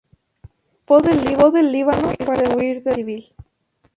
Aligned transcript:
Escapó 0.87 1.51
del 1.51 1.71
Líbano 1.71 2.13
para 2.25 2.33
huir 2.33 2.37
de 2.37 2.47
la 2.47 2.55
guerra 2.77 2.95
civil. 2.95 3.33